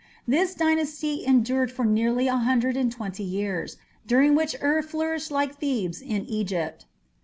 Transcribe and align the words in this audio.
This 0.27 0.55
dynasty 0.55 1.23
endured 1.23 1.71
for 1.71 1.85
nearly 1.85 2.27
a 2.27 2.37
hundred 2.37 2.75
and 2.75 2.91
twenty 2.91 3.21
years, 3.21 3.77
during 4.07 4.33
which 4.33 4.55
Ur 4.59 4.81
flourished 4.81 5.29
like 5.29 5.59
Thebes 5.59 6.01
in 6.01 6.25
Egypt. 6.25 6.85